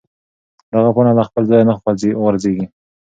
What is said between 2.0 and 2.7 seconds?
غورځېږي.